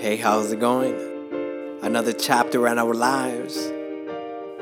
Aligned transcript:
Hey, 0.00 0.16
how's 0.16 0.50
it 0.50 0.58
going? 0.58 0.94
Another 1.82 2.14
chapter 2.14 2.66
in 2.66 2.78
our 2.78 2.94
lives. 2.94 3.54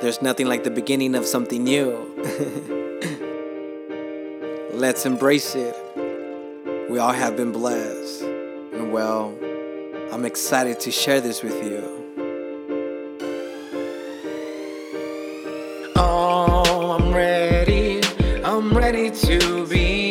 There's 0.00 0.22
nothing 0.22 0.46
like 0.46 0.62
the 0.62 0.70
beginning 0.70 1.16
of 1.16 1.26
something 1.26 1.64
new. 1.64 1.90
Let's 4.72 5.04
embrace 5.04 5.56
it. 5.56 5.74
We 6.88 7.00
all 7.00 7.12
have 7.12 7.36
been 7.36 7.50
blessed. 7.50 8.22
And 8.22 8.92
well, 8.92 9.36
I'm 10.12 10.24
excited 10.24 10.78
to 10.78 10.92
share 10.92 11.20
this 11.20 11.42
with 11.42 11.64
you. 11.64 11.82
Oh, 15.96 16.96
I'm 16.96 17.12
ready. 17.12 18.00
I'm 18.44 18.72
ready 18.72 19.10
to 19.10 19.66
be, 19.66 20.03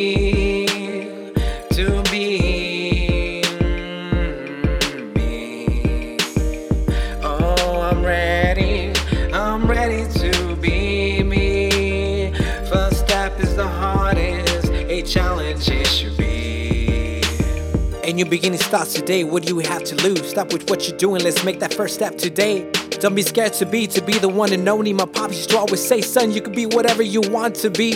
challenge 15.06 15.70
it 15.70 15.88
should 15.88 16.18
be. 16.18 17.22
And 18.04 18.20
your 18.20 18.28
beginning 18.28 18.60
starts 18.60 18.94
today. 18.94 19.24
What 19.24 19.44
do 19.44 19.56
you 19.56 19.60
have 19.68 19.84
to 19.86 19.96
lose? 20.04 20.30
Stop 20.30 20.52
with 20.52 20.70
what 20.70 20.88
you're 20.88 20.98
doing. 20.98 21.24
Let's 21.24 21.44
make 21.44 21.60
that 21.60 21.74
first 21.74 21.96
step 21.96 22.18
today. 22.18 22.70
Don't 23.00 23.16
be 23.16 23.22
scared 23.22 23.54
to 23.54 23.66
be, 23.66 23.88
to 23.88 24.02
be 24.02 24.18
the 24.18 24.30
one 24.30 24.54
and 24.54 24.68
only. 24.68 24.94
My 24.94 25.06
pops 25.06 25.38
used 25.38 25.50
to 25.52 25.58
always 25.58 25.86
say, 25.86 26.02
son, 26.02 26.32
you 26.32 26.42
can 26.42 26.54
be 26.54 26.66
whatever 26.66 27.02
you 27.02 27.22
want 27.22 27.56
to 27.56 27.70
be. 27.70 27.94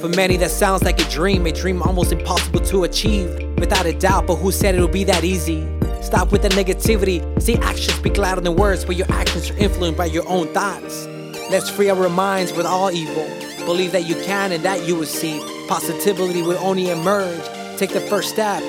For 0.00 0.08
many, 0.08 0.36
that 0.36 0.50
sounds 0.50 0.82
like 0.84 1.00
a 1.00 1.10
dream, 1.10 1.46
a 1.46 1.52
dream 1.52 1.82
almost 1.82 2.12
impossible 2.12 2.60
to 2.60 2.84
achieve. 2.84 3.30
Without 3.58 3.86
a 3.86 3.92
doubt, 3.92 4.26
but 4.26 4.36
who 4.36 4.52
said 4.52 4.74
it'll 4.74 4.86
be 4.86 5.04
that 5.04 5.24
easy? 5.24 5.68
Stop 6.02 6.30
with 6.30 6.42
the 6.42 6.48
negativity. 6.50 7.20
See, 7.42 7.56
actions 7.56 7.94
speak 7.94 8.16
louder 8.16 8.40
than 8.40 8.54
words, 8.54 8.84
but 8.84 8.96
your 8.96 9.10
actions 9.10 9.50
are 9.50 9.56
influenced 9.56 9.98
by 9.98 10.06
your 10.06 10.26
own 10.28 10.52
thoughts. 10.54 11.06
Let's 11.50 11.68
free 11.68 11.90
our 11.90 12.08
minds 12.08 12.52
with 12.52 12.66
all 12.66 12.90
evil. 12.90 13.26
Believe 13.66 13.92
that 13.92 14.06
you 14.06 14.14
can 14.24 14.52
and 14.52 14.64
that 14.64 14.86
you 14.86 14.94
will 14.96 15.06
see. 15.06 15.57
Positivity 15.68 16.40
will 16.40 16.56
only 16.58 16.90
emerge. 16.90 17.44
Take 17.76 17.90
the 17.90 18.00
first 18.00 18.30
step. 18.30 18.62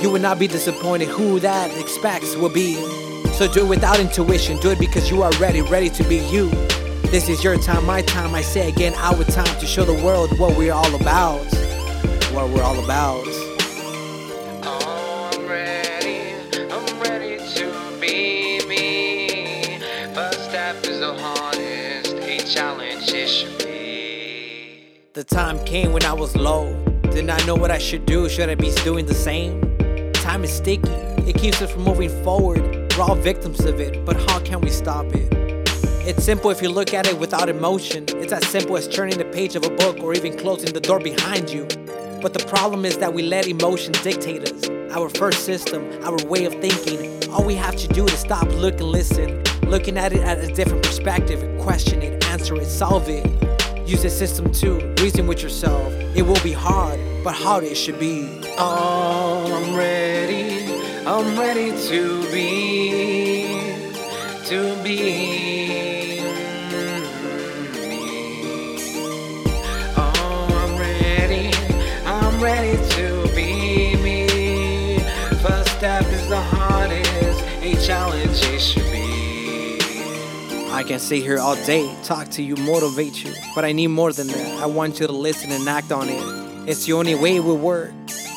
You 0.00 0.10
will 0.10 0.22
not 0.22 0.38
be 0.38 0.46
disappointed 0.46 1.06
who 1.08 1.38
that 1.40 1.70
expects 1.78 2.34
will 2.34 2.48
be. 2.48 2.76
So 3.34 3.46
do 3.46 3.66
it 3.66 3.68
without 3.68 4.00
intuition. 4.00 4.58
Do 4.60 4.70
it 4.70 4.78
because 4.78 5.10
you 5.10 5.22
are 5.22 5.30
ready, 5.32 5.60
ready 5.60 5.90
to 5.90 6.02
be 6.04 6.16
you. 6.16 6.48
This 7.10 7.28
is 7.28 7.44
your 7.44 7.58
time, 7.58 7.84
my 7.84 8.00
time. 8.00 8.34
I 8.34 8.40
say 8.40 8.70
again, 8.70 8.94
our 8.94 9.22
time 9.24 9.60
to 9.60 9.66
show 9.66 9.84
the 9.84 10.02
world 10.02 10.38
what 10.38 10.56
we're 10.56 10.72
all 10.72 10.94
about. 10.94 11.44
What 12.32 12.48
we're 12.48 12.62
all 12.62 12.82
about. 12.82 13.22
Oh, 14.64 15.30
I'm 15.34 15.46
ready. 15.46 16.32
I'm 16.70 17.00
ready 17.00 17.36
to 17.36 17.98
be 18.00 18.66
me. 18.66 19.78
First 20.14 20.48
step 20.48 20.76
is 20.86 21.00
the 21.00 21.14
hardest. 21.14 22.14
A 22.14 22.38
challenge 22.46 23.12
be. 23.58 23.75
The 25.16 25.24
time 25.24 25.64
came 25.64 25.94
when 25.94 26.04
I 26.04 26.12
was 26.12 26.36
low. 26.36 26.74
Did 27.10 27.24
not 27.24 27.46
know 27.46 27.54
what 27.54 27.70
I 27.70 27.78
should 27.78 28.04
do. 28.04 28.28
Should 28.28 28.50
I 28.50 28.54
be 28.54 28.70
doing 28.84 29.06
the 29.06 29.14
same? 29.14 29.62
Time 30.12 30.44
is 30.44 30.52
sticky. 30.52 30.92
It 31.26 31.38
keeps 31.38 31.62
us 31.62 31.72
from 31.72 31.84
moving 31.84 32.10
forward. 32.22 32.92
We're 32.92 33.02
all 33.02 33.14
victims 33.14 33.60
of 33.60 33.80
it, 33.80 34.04
but 34.04 34.16
how 34.28 34.40
can 34.40 34.60
we 34.60 34.68
stop 34.68 35.06
it? 35.14 35.32
It's 36.06 36.22
simple 36.22 36.50
if 36.50 36.60
you 36.60 36.68
look 36.68 36.92
at 36.92 37.06
it 37.06 37.18
without 37.18 37.48
emotion. 37.48 38.04
It's 38.08 38.30
as 38.30 38.46
simple 38.46 38.76
as 38.76 38.86
turning 38.88 39.16
the 39.16 39.24
page 39.24 39.56
of 39.56 39.64
a 39.64 39.70
book 39.70 40.00
or 40.00 40.12
even 40.12 40.36
closing 40.36 40.74
the 40.74 40.80
door 40.80 41.00
behind 41.00 41.48
you. 41.48 41.62
But 42.20 42.34
the 42.34 42.44
problem 42.46 42.84
is 42.84 42.98
that 42.98 43.14
we 43.14 43.22
let 43.22 43.46
emotion 43.46 43.92
dictate 44.02 44.42
us. 44.52 44.68
Our 44.94 45.08
first 45.08 45.46
system, 45.46 45.98
our 46.04 46.22
way 46.26 46.44
of 46.44 46.52
thinking. 46.60 47.26
All 47.30 47.42
we 47.42 47.54
have 47.54 47.76
to 47.76 47.88
do 47.88 48.04
is 48.04 48.18
stop, 48.18 48.48
look, 48.48 48.74
and 48.80 48.90
listen. 48.90 49.42
Looking 49.62 49.96
at 49.96 50.12
it 50.12 50.20
at 50.20 50.44
a 50.44 50.52
different 50.52 50.84
perspective, 50.84 51.40
question 51.58 52.02
it, 52.02 52.22
answer 52.26 52.54
it, 52.56 52.66
solve 52.66 53.08
it. 53.08 53.45
Use 53.86 54.02
the 54.02 54.10
system 54.10 54.50
to 54.50 54.92
reason 55.00 55.28
with 55.28 55.40
yourself. 55.40 55.92
It 56.16 56.22
will 56.22 56.42
be 56.42 56.50
hard, 56.50 56.98
but 57.22 57.34
hard 57.34 57.62
it 57.62 57.76
should 57.76 58.00
be. 58.00 58.40
Oh, 58.58 59.46
I'm 59.54 59.76
ready. 59.76 60.66
I'm 61.06 61.38
ready 61.38 61.70
to 61.88 62.22
be. 62.32 63.86
To 64.46 64.82
be. 64.82 65.45
I 80.76 80.82
can 80.82 80.98
sit 80.98 81.22
here 81.22 81.38
all 81.38 81.56
day, 81.64 81.90
talk 82.04 82.28
to 82.32 82.42
you, 82.42 82.54
motivate 82.54 83.24
you, 83.24 83.32
but 83.54 83.64
I 83.64 83.72
need 83.72 83.86
more 83.86 84.12
than 84.12 84.26
that. 84.26 84.62
I 84.62 84.66
want 84.66 85.00
you 85.00 85.06
to 85.06 85.12
listen 85.12 85.50
and 85.50 85.66
act 85.66 85.90
on 85.90 86.06
it. 86.10 86.68
It's 86.68 86.84
the 86.84 86.92
only 86.92 87.14
way 87.14 87.36
it 87.36 87.40
will 87.40 87.56
work. 87.56 87.94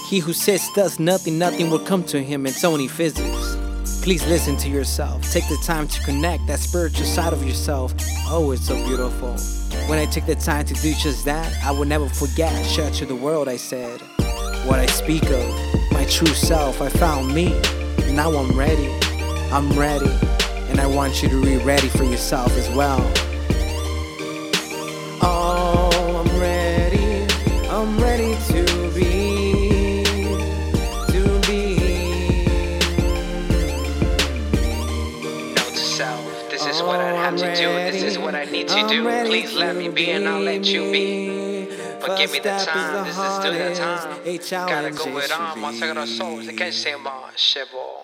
He 0.07 0.19
who 0.19 0.31
sits 0.31 0.71
does 0.71 0.99
nothing, 0.99 1.37
nothing 1.37 1.69
will 1.69 1.79
come 1.79 2.01
to 2.05 2.23
him. 2.23 2.45
It's 2.45 2.63
only 2.63 2.87
physics. 2.87 3.57
Please 4.01 4.25
listen 4.27 4.55
to 4.55 4.69
yourself. 4.69 5.29
Take 5.29 5.49
the 5.49 5.61
time 5.65 5.89
to 5.89 6.01
connect 6.03 6.47
that 6.47 6.59
spiritual 6.59 7.05
side 7.05 7.33
of 7.33 7.45
yourself. 7.45 7.93
Oh, 8.27 8.51
it's 8.51 8.67
so 8.67 8.75
beautiful. 8.87 9.35
When 9.89 9.99
I 9.99 10.05
take 10.05 10.25
the 10.25 10.35
time 10.35 10.65
to 10.67 10.73
do 10.75 10.93
just 10.93 11.25
that, 11.25 11.53
I 11.61 11.71
will 11.71 11.83
never 11.83 12.07
forget. 12.07 12.65
Share 12.65 12.89
to 12.89 13.05
the 13.05 13.17
world, 13.17 13.49
I 13.49 13.57
said. 13.57 13.99
What 14.65 14.79
I 14.79 14.85
speak 14.85 15.25
of, 15.25 15.91
my 15.91 16.05
true 16.05 16.33
self, 16.33 16.81
I 16.81 16.87
found 16.87 17.35
me. 17.35 17.49
Now 18.13 18.31
I'm 18.31 18.57
ready. 18.57 18.87
I'm 19.51 19.77
ready. 19.77 20.38
And 20.69 20.79
I 20.79 20.87
want 20.87 21.21
you 21.21 21.29
to 21.29 21.41
be 21.41 21.57
ready 21.57 21.89
for 21.89 22.03
yourself 22.03 22.55
as 22.57 22.69
well. 22.69 23.01
Oh, 25.21 26.23
I'm 26.25 26.39
ready. 26.39 27.25
I'm 27.69 27.97
ready 27.99 28.35
to 28.49 28.63
be. 28.93 30.03
To 31.11 31.21
be. 31.47 31.75
Note 35.55 35.73
to 35.73 35.77
self. 35.77 36.49
This 36.49 36.65
is 36.65 36.81
what 36.81 36.99
I 36.99 37.11
oh, 37.11 37.15
have 37.17 37.35
to 37.37 37.55
do. 37.55 37.67
This 37.91 38.03
is 38.03 38.17
what 38.17 38.35
I 38.35 38.45
need 38.45 38.67
to 38.69 38.87
do. 38.87 39.03
Please 39.25 39.53
let 39.55 39.75
me 39.75 39.89
be 39.89 40.11
and 40.11 40.27
I'll 40.27 40.39
let 40.39 40.65
you 40.65 40.91
be. 40.91 41.67
But 41.99 42.17
give 42.17 42.31
me 42.31 42.39
the 42.39 42.49
time. 42.49 43.05
This 43.05 43.17
is 43.17 43.35
still 43.35 43.53
the 43.53 43.75
time. 43.75 44.69
Gotta 44.69 44.91
go 44.91 45.17
it 45.17 45.31
on. 45.31 45.59
My 45.59 45.73
second 45.73 46.07
soul. 46.07 46.37
They 46.37 46.53
can't 46.53 46.73
say 46.73 46.95
more. 46.95 47.31
Shit, 47.35 47.69
boy. 47.71 47.98